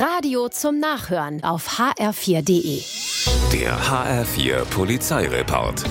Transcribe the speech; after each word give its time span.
Radio 0.00 0.48
zum 0.48 0.80
Nachhören 0.80 1.44
auf 1.44 1.78
hr4.de. 1.78 2.80
Der 3.52 3.78
HR4 3.78 4.64
Polizeireport. 4.64 5.84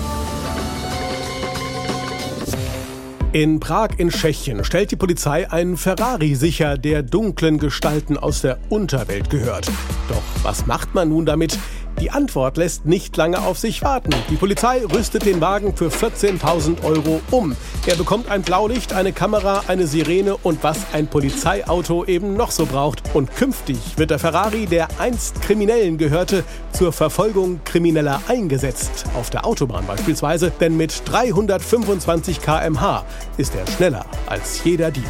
In 3.30 3.60
Prag 3.60 3.90
in 3.98 4.08
Tschechien 4.08 4.64
stellt 4.64 4.90
die 4.90 4.96
Polizei 4.96 5.48
einen 5.48 5.76
Ferrari 5.76 6.34
sicher, 6.34 6.76
der 6.76 7.04
dunklen 7.04 7.60
Gestalten 7.60 8.16
aus 8.16 8.42
der 8.42 8.58
Unterwelt 8.68 9.30
gehört. 9.30 9.68
Doch 10.08 10.22
was 10.42 10.66
macht 10.66 10.92
man 10.92 11.10
nun 11.10 11.24
damit? 11.24 11.56
Die 11.98 12.10
Antwort 12.10 12.56
lässt 12.56 12.86
nicht 12.86 13.16
lange 13.16 13.40
auf 13.40 13.58
sich 13.58 13.82
warten. 13.82 14.10
Die 14.30 14.36
Polizei 14.36 14.82
rüstet 14.84 15.26
den 15.26 15.40
Wagen 15.40 15.76
für 15.76 15.88
14.000 15.88 16.82
Euro 16.82 17.20
um. 17.30 17.56
Er 17.86 17.96
bekommt 17.96 18.30
ein 18.30 18.42
Blaulicht, 18.42 18.92
eine 18.92 19.12
Kamera, 19.12 19.64
eine 19.68 19.86
Sirene 19.86 20.36
und 20.38 20.62
was 20.62 20.78
ein 20.92 21.08
Polizeiauto 21.08 22.04
eben 22.06 22.34
noch 22.34 22.50
so 22.50 22.64
braucht. 22.64 23.02
Und 23.14 23.34
künftig 23.36 23.78
wird 23.96 24.10
der 24.10 24.18
Ferrari, 24.18 24.66
der 24.66 24.88
einst 24.98 25.42
Kriminellen 25.42 25.98
gehörte, 25.98 26.44
zur 26.72 26.92
Verfolgung 26.92 27.60
Krimineller 27.64 28.22
eingesetzt. 28.28 29.04
Auf 29.14 29.30
der 29.30 29.44
Autobahn 29.44 29.86
beispielsweise, 29.86 30.50
denn 30.58 30.76
mit 30.76 31.02
325 31.04 32.40
km/h 32.40 33.04
ist 33.36 33.54
er 33.54 33.66
schneller 33.66 34.06
als 34.26 34.64
jeder 34.64 34.90
Dieb. 34.90 35.04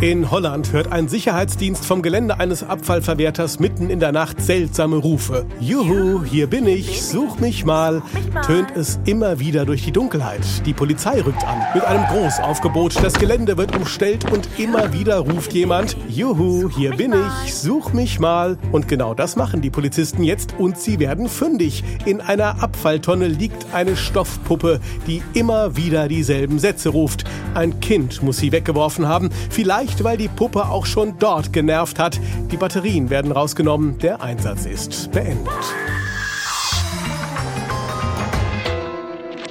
In 0.00 0.30
Holland 0.30 0.72
hört 0.72 0.92
ein 0.92 1.08
Sicherheitsdienst 1.08 1.84
vom 1.84 2.00
Gelände 2.00 2.40
eines 2.40 2.62
Abfallverwerters 2.62 3.60
mitten 3.60 3.90
in 3.90 4.00
der 4.00 4.12
Nacht 4.12 4.40
seltsame 4.40 4.96
Rufe. 4.96 5.44
Juhu, 5.60 6.24
hier 6.24 6.46
bin 6.46 6.66
ich, 6.66 7.02
such 7.02 7.38
mich 7.38 7.66
mal, 7.66 8.00
tönt 8.46 8.74
es 8.74 8.98
immer 9.04 9.40
wieder 9.40 9.66
durch 9.66 9.84
die 9.84 9.92
Dunkelheit. 9.92 10.40
Die 10.64 10.72
Polizei 10.72 11.20
rückt 11.20 11.46
an 11.46 11.58
mit 11.74 11.84
einem 11.84 12.06
Großaufgebot. 12.06 13.04
Das 13.04 13.12
Gelände 13.12 13.58
wird 13.58 13.76
umstellt 13.76 14.32
und 14.32 14.48
immer 14.56 14.94
wieder 14.94 15.18
ruft 15.18 15.52
jemand, 15.52 15.98
Juhu, 16.08 16.70
hier 16.70 16.96
bin 16.96 17.12
ich, 17.12 17.54
such 17.54 17.92
mich 17.92 18.18
mal. 18.18 18.56
Und 18.72 18.88
genau 18.88 19.12
das 19.12 19.36
machen 19.36 19.60
die 19.60 19.68
Polizisten 19.68 20.22
jetzt 20.22 20.54
und 20.56 20.78
sie 20.78 20.98
werden 20.98 21.28
fündig. 21.28 21.84
In 22.06 22.22
einer 22.22 22.62
Abfalltonne 22.62 23.28
liegt 23.28 23.66
eine 23.74 23.98
Stoffpuppe, 23.98 24.80
die 25.06 25.20
immer 25.34 25.76
wieder 25.76 26.08
dieselben 26.08 26.58
Sätze 26.58 26.88
ruft. 26.88 27.24
Ein 27.52 27.80
Kind 27.80 28.22
muss 28.22 28.38
sie 28.38 28.50
weggeworfen 28.50 29.06
haben. 29.06 29.28
Vielleicht 29.50 29.89
Vielleicht, 29.90 30.04
weil 30.04 30.16
die 30.16 30.28
Puppe 30.28 30.68
auch 30.68 30.86
schon 30.86 31.18
dort 31.18 31.52
genervt 31.52 31.98
hat. 31.98 32.20
Die 32.52 32.56
Batterien 32.56 33.10
werden 33.10 33.32
rausgenommen. 33.32 33.98
Der 33.98 34.20
Einsatz 34.20 34.64
ist 34.64 35.10
beendet. 35.10 35.48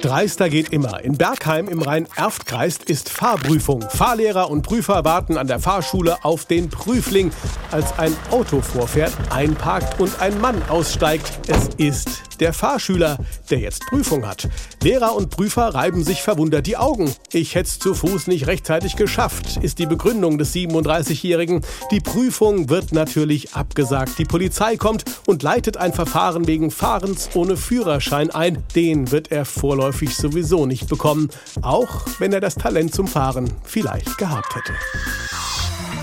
Dreister 0.00 0.48
geht 0.48 0.70
immer. 0.70 1.04
In 1.04 1.18
Bergheim 1.18 1.68
im 1.68 1.82
Rhein-Erft-Kreis 1.82 2.78
ist 2.78 3.10
Fahrprüfung. 3.10 3.82
Fahrlehrer 3.82 4.50
und 4.50 4.62
Prüfer 4.62 5.04
warten 5.04 5.36
an 5.36 5.46
der 5.46 5.58
Fahrschule 5.58 6.24
auf 6.24 6.46
den 6.46 6.70
Prüfling. 6.70 7.32
Als 7.70 7.98
ein 7.98 8.16
Auto 8.30 8.60
vorfährt, 8.60 9.12
einparkt 9.30 10.00
und 10.00 10.20
ein 10.20 10.40
Mann 10.40 10.60
aussteigt. 10.68 11.30
Es 11.46 11.68
ist 11.76 12.22
der 12.40 12.52
Fahrschüler, 12.52 13.18
der 13.50 13.58
jetzt 13.58 13.86
Prüfung 13.86 14.26
hat. 14.26 14.48
Lehrer 14.82 15.14
und 15.14 15.30
Prüfer 15.30 15.74
reiben 15.74 16.02
sich 16.02 16.22
verwundert 16.22 16.66
die 16.66 16.76
Augen. 16.76 17.12
Ich 17.32 17.54
hätte 17.54 17.68
es 17.68 17.78
zu 17.78 17.94
Fuß 17.94 18.26
nicht 18.26 18.46
rechtzeitig 18.46 18.96
geschafft, 18.96 19.58
ist 19.58 19.78
die 19.78 19.86
Begründung 19.86 20.38
des 20.38 20.54
37-Jährigen. 20.54 21.60
Die 21.90 22.00
Prüfung 22.00 22.68
wird 22.68 22.92
natürlich 22.92 23.54
abgesagt. 23.54 24.18
Die 24.18 24.24
Polizei 24.24 24.76
kommt 24.76 25.04
und 25.26 25.42
leitet 25.42 25.76
ein 25.76 25.92
Verfahren 25.92 26.46
wegen 26.46 26.70
Fahrens 26.70 27.30
ohne 27.34 27.56
Führerschein 27.56 28.30
ein. 28.30 28.64
Den 28.74 29.10
wird 29.10 29.30
er 29.30 29.44
vorläufig 29.44 30.16
sowieso 30.16 30.66
nicht 30.66 30.88
bekommen, 30.88 31.28
auch 31.62 32.06
wenn 32.18 32.32
er 32.32 32.40
das 32.40 32.54
Talent 32.54 32.94
zum 32.94 33.06
Fahren 33.06 33.50
vielleicht 33.64 34.18
gehabt 34.18 34.56
hätte. 34.56 34.72